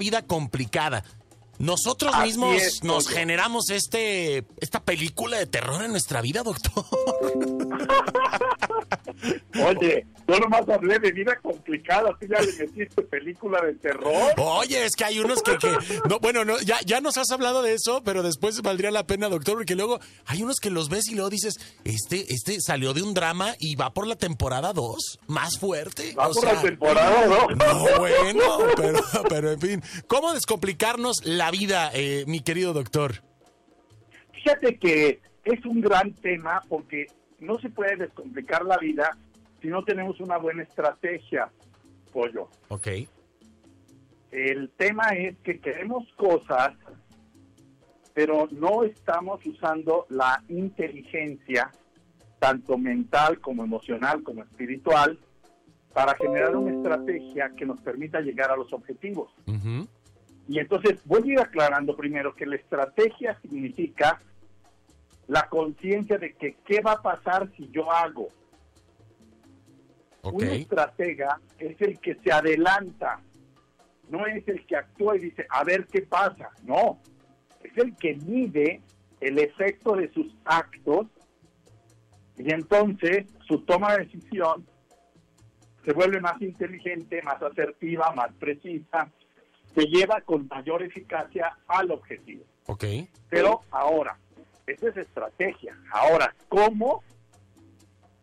[0.00, 1.04] vida complicada.
[1.60, 6.84] Nosotros Así mismos es, nos generamos este esta película de terror en nuestra vida, doctor.
[9.66, 14.32] Oye, yo nomás hablé de vida complicada, tú ya le metiste película de terror.
[14.38, 15.76] Oye, es que hay unos que, que-
[16.08, 19.28] no, bueno, no, ya, ya nos has hablado de eso, pero después valdría la pena,
[19.28, 21.54] doctor, porque luego hay unos que los ves y luego dices,
[21.84, 26.14] este, este salió de un drama y va por la temporada 2, más fuerte.
[26.14, 27.48] Va o por sea, la temporada, ¿no?
[27.50, 28.44] No, bueno,
[28.76, 33.22] pero, pero en fin, ¿cómo descomplicarnos la vida, eh, mi querido doctor?
[34.32, 37.06] Fíjate que es un gran tema porque
[37.40, 39.16] no se puede descomplicar la vida
[39.60, 41.50] si no tenemos una buena estrategia,
[42.12, 42.48] pollo.
[42.68, 42.88] Ok,
[44.30, 46.72] El tema es que queremos cosas,
[48.14, 51.70] pero no estamos usando la inteligencia,
[52.38, 55.18] tanto mental como emocional como espiritual,
[55.92, 59.30] para generar una estrategia que nos permita llegar a los objetivos.
[60.48, 64.20] Y entonces voy a ir aclarando primero que la estrategia significa
[65.30, 68.26] la conciencia de que qué va a pasar si yo hago.
[70.24, 73.20] Un estratega es el que se adelanta,
[74.08, 76.50] no es el que actúa y dice, a ver qué pasa.
[76.64, 76.98] No,
[77.62, 78.82] es el que mide
[79.20, 81.06] el efecto de sus actos
[82.36, 84.66] y entonces su toma de decisión
[85.84, 89.08] se vuelve más inteligente, más asertiva, más precisa,
[89.76, 92.44] se lleva con mayor eficacia al objetivo.
[92.66, 92.84] ok,
[93.28, 94.18] Pero ahora,
[94.72, 95.76] esa es estrategia.
[95.92, 97.02] Ahora, ¿cómo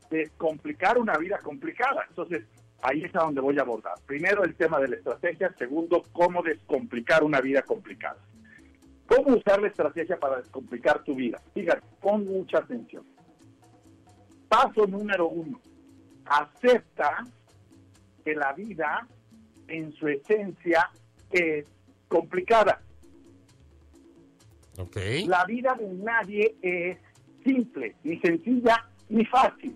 [0.09, 2.05] descomplicar una vida complicada?
[2.09, 2.43] Entonces,
[2.81, 3.95] ahí es a donde voy a abordar.
[4.05, 5.53] Primero, el tema de la estrategia.
[5.57, 8.17] Segundo, cómo descomplicar una vida complicada.
[9.07, 11.41] ¿Cómo usar la estrategia para descomplicar tu vida?
[11.53, 13.05] Fíjate, pon mucha atención.
[14.49, 15.61] Paso número uno.
[16.25, 17.25] Acepta
[18.23, 19.07] que la vida,
[19.67, 20.89] en su esencia,
[21.31, 21.65] es
[22.09, 22.81] complicada.
[25.27, 26.97] La vida de nadie es
[27.43, 29.75] simple, ni sencilla, ni fácil.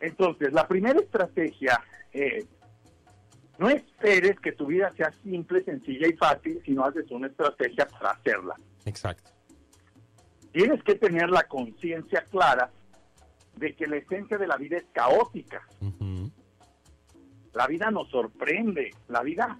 [0.00, 1.80] Entonces, la primera estrategia
[2.12, 2.46] es,
[3.58, 7.88] no esperes que tu vida sea simple, sencilla y fácil si no haces una estrategia
[7.88, 8.54] para hacerla.
[8.84, 9.30] exacto.
[10.52, 12.70] Tienes que tener la conciencia clara
[13.56, 15.66] de que la esencia de la vida es caótica.
[17.52, 19.58] La vida nos sorprende, la vida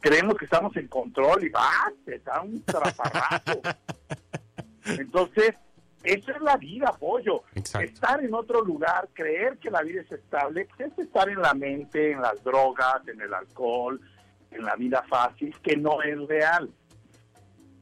[0.00, 1.70] creemos que estamos en control y va,
[2.04, 3.60] te da un traparrazo.
[4.84, 5.54] Entonces,
[6.02, 7.42] esa es la vida, pollo.
[7.54, 7.86] Exacto.
[7.86, 11.54] Estar en otro lugar, creer que la vida es estable, pues, es estar en la
[11.54, 14.00] mente, en las drogas, en el alcohol,
[14.50, 16.70] en la vida fácil, que no es real.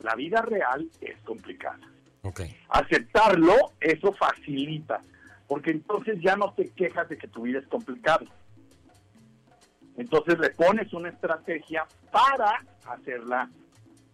[0.00, 1.80] La vida real es complicada
[2.68, 5.00] aceptarlo, eso facilita,
[5.46, 8.24] porque entonces ya no te quejas de que tu vida es complicada.
[9.96, 13.50] Entonces le pones una estrategia para hacerla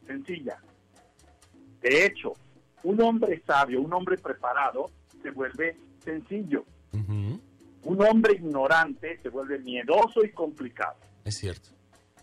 [0.06, 0.58] sencilla.
[1.80, 2.34] De hecho,
[2.84, 4.90] un hombre sabio, un hombre preparado,
[5.22, 6.64] se vuelve sencillo.
[7.84, 10.96] Un hombre ignorante se vuelve miedoso y complicado.
[11.24, 11.70] es cierto.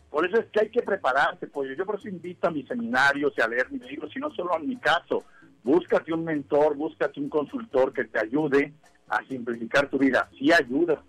[0.10, 3.34] Por eso es que hay que prepararse, pues yo por eso invito a mis seminarios
[3.38, 5.24] y a leer mis libros, y no solo en mi caso.
[5.64, 8.74] Búscate un mentor, búscate un consultor que te ayude
[9.08, 10.30] a simplificar tu vida.
[10.38, 11.04] Sí ayuda,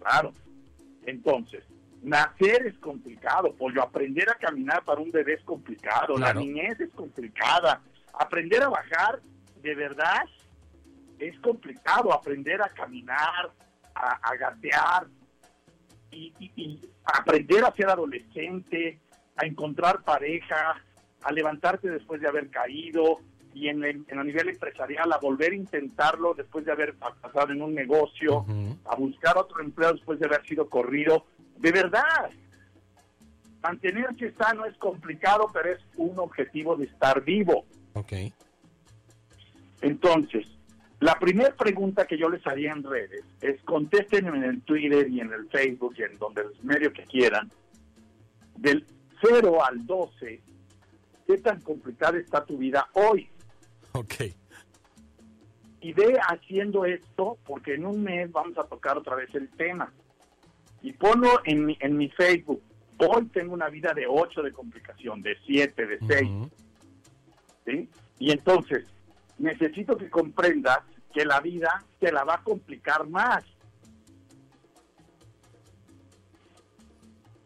[0.00, 0.32] claro.
[1.04, 1.64] Entonces,
[2.02, 3.82] nacer es complicado, pollo.
[3.82, 6.14] Aprender a caminar para un bebé es complicado.
[6.14, 6.34] Claro.
[6.34, 7.80] La niñez es complicada.
[8.18, 9.20] Aprender a bajar,
[9.62, 10.22] de verdad,
[11.18, 12.12] es complicado.
[12.12, 13.50] Aprender a caminar,
[13.94, 15.06] a, a gatear,
[16.10, 18.98] y, y- y aprender a ser adolescente,
[19.36, 20.82] a encontrar pareja,
[21.22, 23.18] a levantarte después de haber caído
[23.54, 27.52] y en el, en el nivel empresarial a volver a intentarlo después de haber pasado
[27.52, 28.44] en un negocio,
[28.86, 31.26] a buscar otro empleo después de haber sido corrido.
[31.60, 32.30] De verdad,
[33.62, 37.64] mantenerse sano es complicado, pero es un objetivo de estar vivo.
[37.92, 38.12] Ok,
[39.82, 40.46] Entonces,
[41.00, 45.20] la primera pregunta que yo les haría en redes es contesten en el Twitter y
[45.20, 47.50] en el Facebook y en donde el medio que quieran,
[48.56, 48.86] del
[49.22, 50.40] 0 al 12,
[51.26, 53.28] ¿qué tan complicada está tu vida hoy?
[53.92, 54.14] ok,
[55.80, 59.92] Y ve haciendo esto, porque en un mes vamos a tocar otra vez el tema.
[60.82, 62.62] Y ponlo en mi, en mi Facebook.
[62.98, 66.22] Hoy tengo una vida de 8 de complicación, de 7, de 6.
[66.30, 66.50] ujú,
[67.66, 67.88] ¿sí?
[68.18, 68.86] Y entonces,
[69.38, 70.80] necesito que comprendas
[71.14, 73.44] que la vida te la va a complicar más.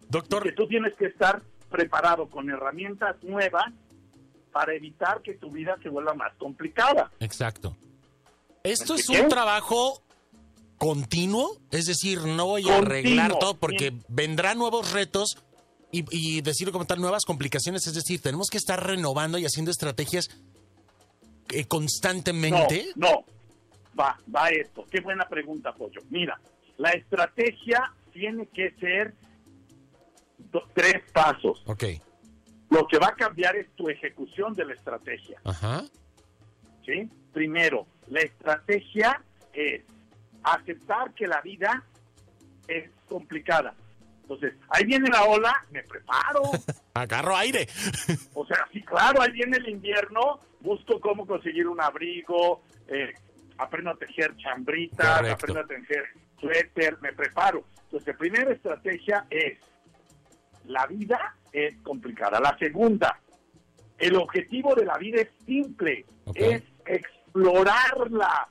[0.09, 3.73] Doctor, Que tú tienes que estar preparado con herramientas nuevas
[4.53, 7.11] para evitar que tu vida se vuelva más complicada.
[7.19, 7.77] exacto.
[8.63, 10.04] ¿Esto es un trabajo
[10.85, 11.59] continuo?
[11.71, 12.87] Es decir, no voy a Continuo.
[12.87, 14.05] arreglar todo porque Bien.
[14.09, 15.39] vendrán nuevos retos
[15.91, 19.71] y, y decirlo como tal, nuevas complicaciones, es decir, tenemos que estar renovando y haciendo
[19.71, 20.29] estrategias
[21.53, 22.89] eh, constantemente.
[22.97, 23.25] No, no,
[23.99, 24.85] va, va esto.
[24.91, 26.03] Qué buena pregunta, Pollo.
[26.11, 26.39] Mira,
[26.77, 29.15] la estrategia tiene que ser
[30.75, 31.63] tres pasos.
[31.65, 31.85] Ok.
[32.69, 35.41] Lo que va a cambiar es tu ejecución de la estrategia.
[35.45, 35.83] Ajá.
[36.85, 37.09] ¿sí?
[37.33, 39.23] Primero, la estrategia
[39.55, 39.83] es
[40.45, 41.83] aceptar que la vida
[42.69, 43.75] es complicada.
[44.23, 46.43] Entonces, ahí viene la ola, me preparo.
[46.95, 47.69] Agarro aire.
[48.33, 53.13] O sea, sí, claro, ahí viene el invierno, busco cómo conseguir un abrigo, eh,
[53.59, 55.35] aprendo a tejer chambritas, Correcto.
[55.35, 56.05] aprendo a tejer
[56.41, 57.65] suéter, me preparo.
[57.85, 59.59] Entonces, la primera estrategia es,
[60.65, 62.41] la vida es complicada.
[62.41, 63.21] La segunda,
[63.99, 68.49] el objetivo de la vida es simple, es explorarla.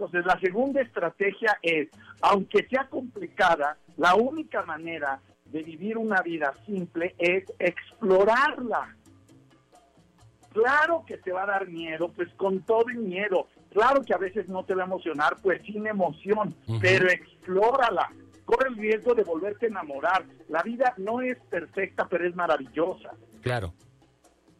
[0.00, 1.90] Entonces, la segunda estrategia es,
[2.22, 8.96] aunque sea complicada, la única manera de vivir una vida simple es explorarla.
[10.54, 13.48] Claro que te va a dar miedo, pues con todo el miedo.
[13.74, 18.10] Claro que a veces no te va a emocionar, pues sin emoción, pero explórala.
[18.46, 20.24] Corre el riesgo de volverte a enamorar.
[20.48, 23.10] La vida no es perfecta, pero es maravillosa.
[23.42, 23.74] Claro.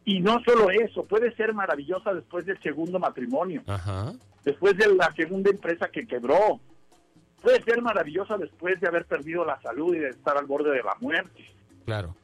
[0.05, 4.13] Y no solo eso, puede ser maravillosa después del segundo matrimonio Ajá.
[4.43, 6.59] Después de la segunda empresa que quebró.
[7.41, 10.83] Puede ser maravillosa después de haber perdido la salud y de estar al borde de
[10.83, 11.43] la muerte.
[11.85, 12.15] Claro.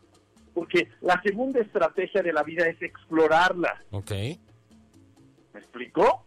[0.54, 3.82] Porque la segunda estrategia de la vida es explorarla.
[3.92, 4.12] Ok.
[4.12, 6.26] ¿Me explicó?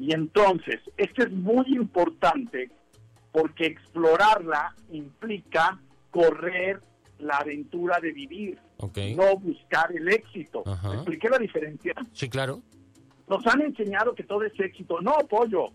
[0.00, 2.70] Y entonces, esto es muy importante
[3.32, 5.78] porque explorarla implica
[6.10, 6.80] correr
[7.18, 8.98] la aventura de vivir, Ok.
[9.16, 10.62] no buscar el éxito.
[10.66, 10.88] Ajá.
[10.90, 11.94] ¿Me expliqué la diferencia?
[12.12, 12.62] Sí, claro.
[13.28, 15.00] Nos han enseñado que todo es éxito.
[15.00, 15.70] No, pollo.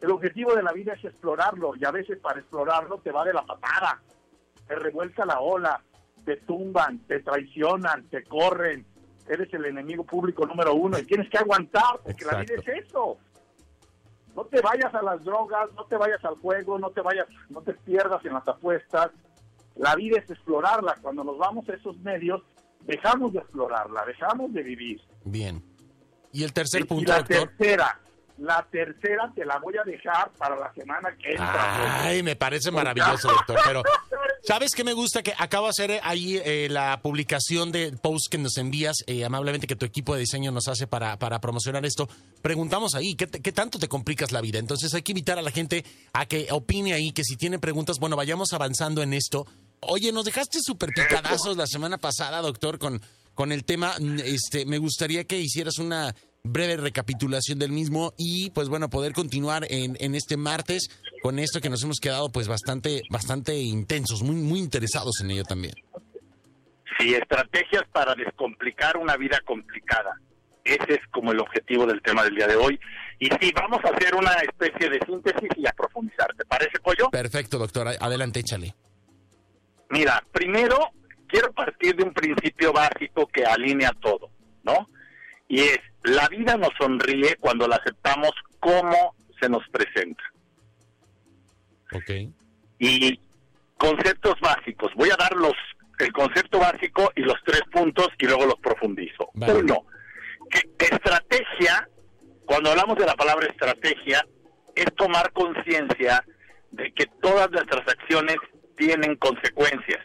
[0.00, 3.32] El objetivo de la vida es explorarlo y a veces para explorarlo te va de
[3.32, 4.00] la patada,
[4.66, 5.82] te revuelca la ola,
[6.24, 8.86] te tumban, te traicionan, te corren,
[9.28, 13.18] eres el enemigo público número uno y tienes que aguantar porque la vida es eso.
[14.36, 17.60] No te vayas a las drogas, no te vayas al juego, no te vayas, no
[17.62, 19.10] te pierdas en las apuestas.
[19.74, 20.94] La vida es explorarla.
[21.02, 22.42] Cuando nos vamos a esos medios,
[22.82, 25.00] dejamos de explorarla, dejamos de vivir.
[25.24, 25.60] Bien.
[26.32, 27.48] Y el tercer y punto, la doctor.
[27.56, 28.00] tercera,
[28.38, 32.02] la tercera te la voy a dejar para la semana que entra.
[32.04, 33.58] Ay, me parece maravilloso, doctor.
[33.66, 33.82] Pero,
[34.44, 35.22] ¿sabes qué me gusta?
[35.22, 39.66] Que acabo de hacer ahí eh, la publicación de post que nos envías eh, amablemente
[39.66, 42.08] que tu equipo de diseño nos hace para, para promocionar esto.
[42.42, 44.58] Preguntamos ahí, ¿qué, te- ¿qué tanto te complicas la vida?
[44.58, 47.96] Entonces hay que invitar a la gente a que opine ahí, que si tiene preguntas,
[47.98, 49.46] bueno, vayamos avanzando en esto.
[49.80, 53.00] Oye, nos dejaste súper picadazos la semana pasada, doctor, con,
[53.38, 53.92] con el tema.
[54.24, 56.12] Este, me gustaría que hicieras una
[56.42, 60.88] breve recapitulación del mismo y pues bueno, poder continuar en, en este martes
[61.22, 65.44] con esto que nos hemos quedado pues bastante, bastante intensos, muy, muy interesados en ello
[65.44, 65.72] también.
[66.98, 70.20] Sí, estrategias para descomplicar una vida complicada.
[70.64, 72.80] Ese es como el objetivo del tema del día de hoy.
[73.20, 76.34] Y sí, vamos a hacer una especie de síntesis y a profundizar.
[76.36, 77.08] ¿Te parece, Pollo?
[77.10, 77.86] Perfecto, doctor.
[78.00, 78.74] Adelante, échale.
[79.90, 80.90] Mira, primero
[81.28, 84.30] quiero partir de un principio básico que alinea todo,
[84.64, 84.88] ¿no?
[85.46, 90.22] Y es, la vida nos sonríe cuando la aceptamos como se nos presenta.
[91.92, 92.10] Ok.
[92.78, 93.18] y
[93.78, 94.92] conceptos básicos.
[94.94, 95.54] Voy a dar los
[95.98, 99.30] el concepto básico y los tres puntos y luego los profundizo.
[99.34, 99.54] Vale.
[99.54, 99.84] Uno,
[100.50, 101.88] que estrategia,
[102.44, 104.24] cuando hablamos de la palabra estrategia,
[104.76, 106.24] es tomar conciencia
[106.70, 108.36] de que todas nuestras acciones
[108.76, 110.04] tienen consecuencias.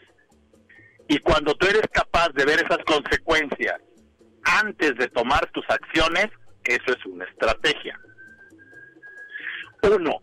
[1.08, 3.80] Y cuando tú eres capaz de ver esas consecuencias
[4.44, 6.28] antes de tomar tus acciones,
[6.64, 7.98] eso es una estrategia.
[9.82, 10.20] Uno,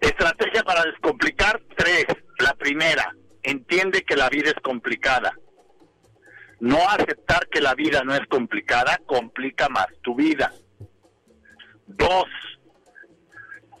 [0.00, 2.06] Estrategia para descomplicar, tres.
[2.38, 5.34] La primera, entiende que la vida es complicada.
[6.60, 10.52] No aceptar que la vida no es complicada complica más tu vida.
[11.86, 12.26] Dos,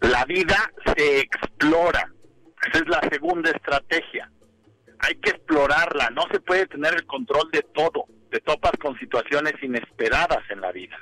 [0.00, 2.12] la vida se explora.
[2.66, 4.30] Esa es la segunda estrategia.
[5.00, 6.10] Hay que explorarla.
[6.10, 8.04] No se puede tener el control de todo.
[8.30, 10.96] Te topas con situaciones inesperadas en la vida.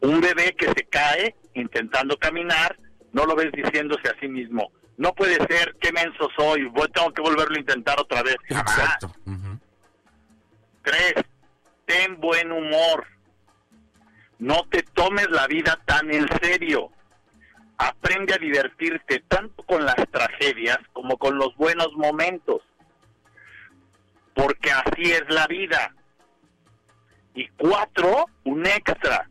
[0.00, 2.76] Un bebé que se cae intentando caminar
[3.12, 7.10] no lo ves diciéndose a sí mismo, no puede ser, qué menso soy, voy- tengo
[7.12, 8.36] que volverlo a intentar otra vez.
[8.48, 8.68] Jamás.
[8.78, 9.12] Exacto.
[9.26, 9.58] Ujú.
[10.82, 11.14] Tres,
[11.86, 13.06] ten buen humor.
[14.38, 16.90] No te tomes la vida tan en serio.
[17.78, 22.62] Aprende a divertirte tanto con las tragedias como con los buenos momentos.
[24.34, 25.94] Porque así es la vida.
[27.34, 29.28] Y cuatro, un extra.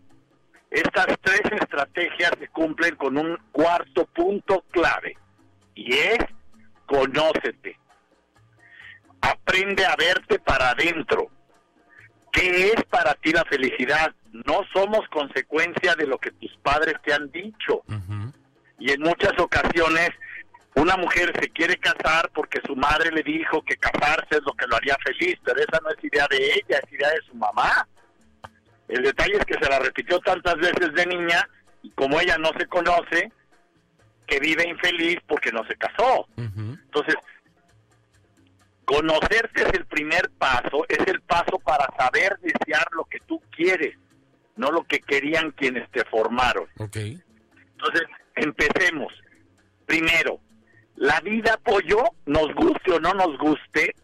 [0.70, 5.18] Estas tres estrategias se cumplen con un cuarto punto clave.
[5.76, 6.20] Y es
[6.86, 7.78] conócete.
[9.22, 11.30] aprende a verte para adentro.
[12.32, 14.14] ¿Qué es para ti la felicidad?
[14.32, 17.84] No somos consecuencia de lo que tus padres te han dicho.
[18.80, 20.10] Y en muchas ocasiones
[20.76, 24.68] una mujer se quiere casar porque su madre le dijo que casarse es lo que
[24.68, 27.88] lo haría feliz, pero esa no es idea de ella, es idea de su mamá.
[28.88, 31.50] El detalle es que se la repitió tantas veces de niña
[31.82, 33.32] y como ella no se conoce,
[34.28, 36.28] que vive infeliz porque no se casó.
[36.38, 37.16] Entonces,
[38.86, 43.98] conocerte es el primer paso, es el paso para saber desear lo que tú quieres,
[44.56, 46.68] no lo que querían quienes te formaron.
[46.78, 47.20] Okay.
[47.72, 48.04] Entonces,
[48.38, 49.14] empecemos.
[49.86, 50.40] Primero,
[50.96, 53.96] la vida, pollo, nos guste o no nos guste,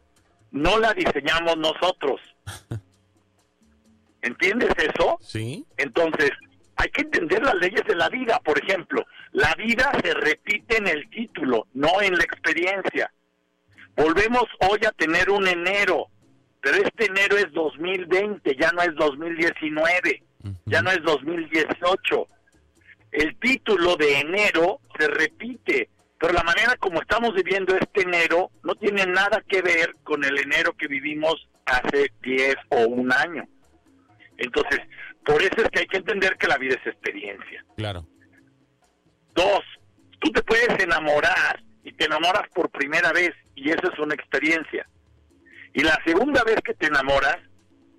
[0.52, 2.22] no la diseñamos nosotros.
[4.22, 5.18] ¿Entiendes eso?
[5.22, 5.66] Sí.
[5.78, 6.32] Entonces,
[6.76, 8.40] hay que entender las leyes de la vida.
[8.44, 13.12] Por ejemplo, la vida se repite en el título, no en la experiencia.
[13.96, 16.08] Volvemos hoy a tener un enero,
[16.62, 20.24] pero este enero es 2020, ya no es 2019,
[20.66, 22.28] ya no es 2018.
[23.14, 25.90] El título de enero se repite,
[26.20, 30.40] pero la manera como estamos viviendo este enero no tiene nada que ver con el
[30.40, 33.48] enero que vivimos hace 10 o un año.
[34.38, 34.80] Entonces,
[35.24, 37.64] por eso es que hay que entender que la vida es experiencia.
[37.78, 38.08] Claro.
[39.36, 39.62] Dos,
[40.20, 44.88] tú te puedes enamorar y te enamoras por primera vez y eso es una experiencia.
[45.76, 47.38] Y la segunda vez que te enamoras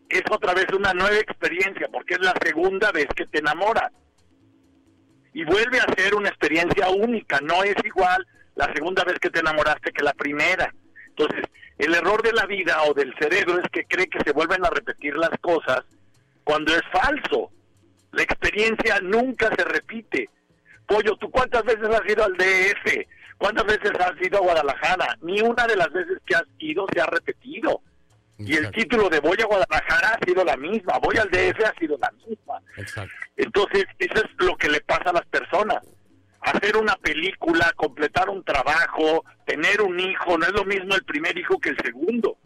[0.08, 3.92] es otra vez una nueva experiencia porque es la segunda vez que te enamoras
[5.34, 8.24] y vuelve a ser una experiencia única, no es igual
[8.54, 10.72] la segunda vez que te enamoraste que la primera.
[11.08, 11.44] Entonces,
[11.76, 14.70] el error de la vida o del cerebro es que cree que se vuelven a
[14.70, 15.82] repetir las cosas
[16.44, 17.50] cuando es falso.
[18.12, 20.30] La experiencia nunca se repite.
[20.86, 23.06] Pollo, ¿tú cuántas veces has ido al DF?
[23.36, 25.18] ¿Cuántas veces has ido a Guadalajara?
[25.22, 27.82] Ni una de las veces que has ido se ha repetido.
[28.38, 31.78] Y el título de Voy a Guadalajara ha sido la misma, Voy al DF ha
[31.78, 32.60] sido la misma.
[33.36, 35.78] Entonces, eso es lo que le pasa a las personas.
[36.40, 41.38] Hacer una película, completar un trabajo, tener un hijo, no es lo mismo el primer
[41.38, 42.36] hijo que el segundo.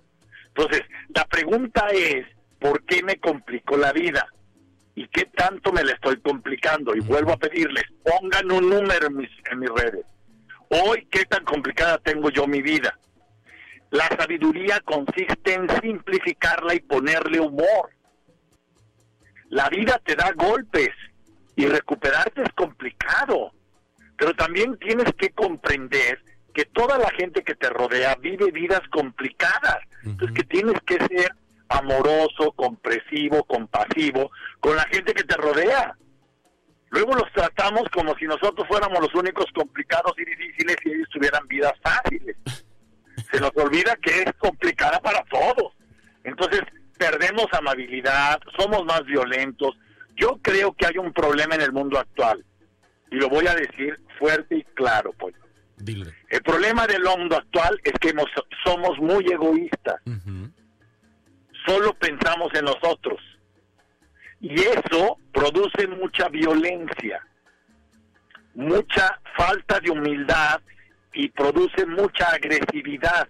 [0.49, 0.83] Entonces,
[1.14, 2.26] la pregunta es,
[2.61, 4.28] ¿por qué me complicó la vida?
[4.95, 6.95] ¿Y qué tanto me la estoy complicando?
[6.95, 10.04] Y vuelvo a pedirles, pongan un número en mis, en mis redes.
[10.68, 12.99] Hoy, ¿qué tan complicada tengo yo mi vida?
[13.90, 17.90] La sabiduría consiste en simplificarla y ponerle humor.
[19.49, 20.90] La vida te da golpes
[21.57, 23.52] y recuperarte es complicado,
[24.16, 29.78] pero también tienes que comprender que toda la gente que te rodea vive vidas complicadas,
[30.04, 31.33] entonces que tienes que ser
[31.71, 34.30] amoroso, compresivo, compasivo
[34.61, 35.97] con la gente que te rodea.
[36.90, 41.47] Luego los tratamos como si nosotros fuéramos los únicos complicados y difíciles y ellos tuvieran
[41.49, 42.37] vidas fáciles
[43.30, 45.73] se nos olvida que es complicada para todos.
[46.25, 46.62] Entonces,
[46.97, 49.76] perdemos amabilidad, somos más violentos.
[50.16, 52.44] Yo creo que hay un problema en el mundo actual.
[53.11, 55.35] Y lo voy a decir fuerte y claro, pues.
[56.28, 58.12] El problema del mundo actual es que
[58.64, 60.00] somos muy egoístas.
[61.66, 63.20] Solo pensamos en nosotros.
[64.40, 67.25] Y eso produce mucha violencia,
[68.54, 70.61] mucha falta de humildad
[71.12, 73.28] y produce mucha agresividad.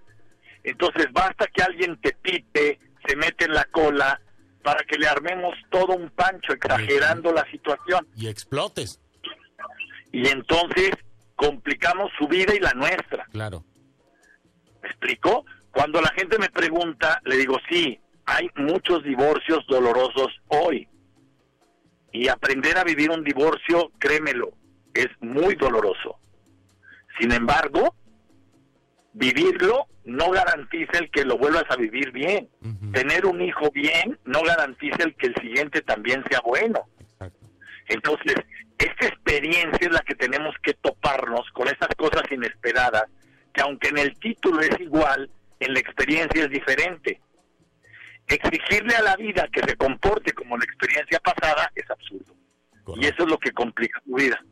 [0.62, 4.20] Entonces basta que alguien te pite, se mete en la cola
[4.62, 8.06] para que le armemos todo un pancho exagerando la situación.
[8.16, 9.00] Y explotes.
[10.12, 10.90] Y entonces
[11.37, 13.25] complicamos su vida y la nuestra.
[13.30, 13.64] Claro.
[14.82, 15.44] ¿Me explico?
[15.70, 20.88] Cuando la gente me pregunta, le digo, sí, hay muchos divorcios dolorosos hoy.
[22.12, 24.52] Y aprender a vivir un divorcio, créemelo,
[24.94, 26.18] es muy doloroso.
[27.18, 27.94] Sin embargo,
[29.12, 32.48] vivirlo no garantiza el que lo vuelvas a vivir bien.
[32.92, 36.88] Tener un hijo bien no garantiza el que el siguiente también sea bueno.
[37.88, 38.37] Entonces,
[38.78, 43.04] esta experiencia es la que tenemos que toparnos con esas cosas inesperadas,
[43.52, 47.20] que aunque en el título es igual, en la experiencia es diferente.
[48.26, 52.34] Exigirle a la vida que se comporte como la experiencia pasada es absurdo.
[52.96, 54.42] Y eso es lo que complica tu vida.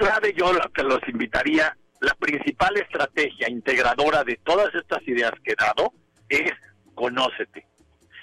[0.00, 5.56] Clave yo te los invitaría, la principal estrategia integradora de todas estas ideas que he
[5.56, 5.92] dado
[6.26, 6.52] es
[6.94, 7.66] conócete.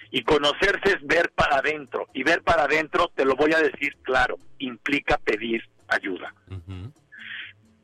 [0.09, 2.07] Y conocerse es ver para adentro.
[2.15, 6.33] Y ver para adentro, te lo voy a decir claro, implica pedir ayuda.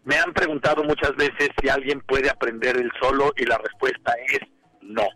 [0.05, 4.39] Me han preguntado muchas veces si alguien puede aprender el solo y la respuesta es
[4.81, 5.07] no.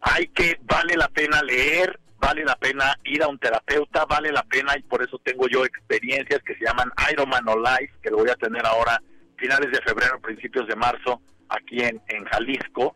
[0.00, 4.44] Hay que, vale la pena leer, vale la pena ir a un terapeuta, vale la
[4.44, 8.18] pena y por eso tengo yo experiencias que se llaman Ironman o Life, que lo
[8.18, 9.02] voy a tener ahora
[9.36, 12.94] finales de febrero, principios de marzo, aquí en, en Jalisco.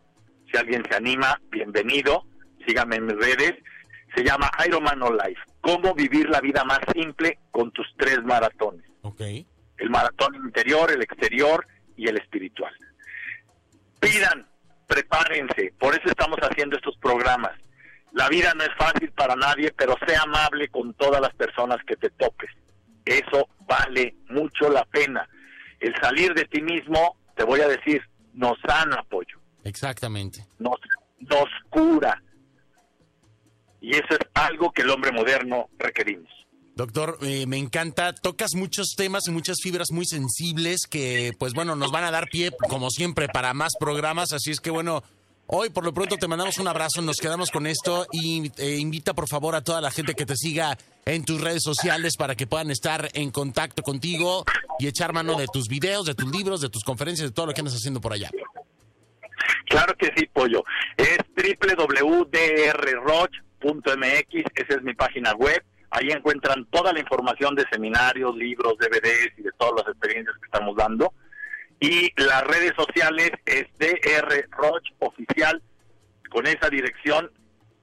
[0.49, 2.23] Si alguien se anima, bienvenido.
[2.65, 3.55] Síganme en mis redes.
[4.15, 5.41] Se llama Ironman No Life.
[5.59, 8.85] Cómo vivir la vida más simple con tus tres maratones.
[9.77, 11.67] El maratón interior, el exterior
[11.97, 12.73] y el espiritual.
[13.99, 14.47] Pidan,
[14.87, 15.73] prepárense.
[15.77, 17.51] Por eso estamos haciendo estos programas.
[18.13, 21.95] La vida no es fácil para nadie, pero sea amable con todas las personas que
[21.95, 22.49] te topes.
[23.05, 25.27] Eso vale mucho la pena.
[25.79, 28.01] El salir de ti mismo, te voy a decir,
[28.33, 30.45] nos sana apoyo, Exactamente.
[30.59, 30.79] nos,
[31.19, 32.21] nos cura.
[33.79, 36.29] Y eso es algo que el hombre moderno requerimos.
[36.75, 38.13] Doctor, eh, me encanta.
[38.13, 42.27] Tocas muchos temas y muchas fibras muy sensibles que, pues bueno, nos van a dar
[42.29, 44.31] pie, como siempre, para más programas.
[44.31, 45.01] Así es que, bueno,
[45.47, 49.13] hoy por lo pronto te mandamos un abrazo, nos quedamos con esto y eh, invita
[49.13, 52.47] por favor a toda la gente que te siga en tus redes sociales para que
[52.47, 54.43] puedan estar en contacto contigo
[54.79, 57.53] y echar mano de tus videos, de tus libros, de tus conferencias, de todo lo
[57.53, 58.29] que andas haciendo por allá.
[59.65, 60.63] Claro que sí, pollo.
[60.97, 62.25] Es www.drroch.mx,
[64.55, 65.63] esa es mi página web.
[65.89, 70.45] Ahí encuentran toda la información de seminarios, libros, DVDs y de todas las experiencias que
[70.45, 71.13] estamos dando.
[71.79, 75.61] Y las redes sociales es DR Roch Oficial.
[76.29, 77.31] Con esa dirección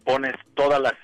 [0.05, 0.95] pones todas las,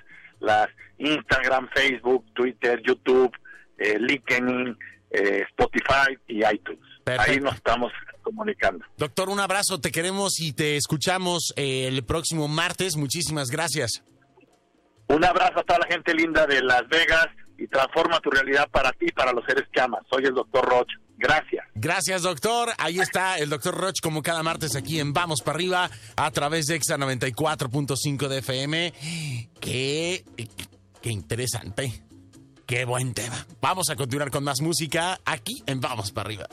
[0.41, 0.69] las
[0.99, 3.33] Instagram, Facebook, Twitter, YouTube,
[3.79, 4.77] eh, LinkedIn,
[5.11, 6.81] eh, Spotify y iTunes.
[7.05, 7.33] Perfecto.
[7.33, 7.93] Ahí nos estamos
[8.23, 8.85] comunicando.
[8.97, 12.97] Doctor, un abrazo, te queremos y te escuchamos eh, el próximo martes.
[12.97, 14.03] Muchísimas gracias.
[15.09, 17.27] Un abrazo a toda la gente linda de Las Vegas
[17.59, 20.03] y transforma tu realidad para ti y para los seres que amas.
[20.09, 20.89] Soy el doctor Roch.
[21.21, 21.67] Gracias.
[21.75, 22.71] Gracias, doctor.
[22.79, 26.67] Ahí está el doctor Roch, como cada martes aquí en Vamos para arriba, a través
[26.67, 28.95] de Exa 94.5 de FM.
[29.61, 30.25] Qué,
[31.03, 32.03] qué interesante.
[32.67, 33.47] Qué buen tema.
[33.61, 36.49] Vamos a continuar con más música aquí en Vamos para arriba.